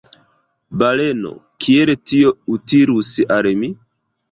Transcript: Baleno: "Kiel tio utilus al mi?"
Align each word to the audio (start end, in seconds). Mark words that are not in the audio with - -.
Baleno: 0.83 1.33
"Kiel 1.67 1.93
tio 2.13 2.33
utilus 2.57 3.13
al 3.39 3.55
mi?" 3.63 3.73